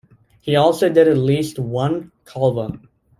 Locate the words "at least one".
1.07-2.11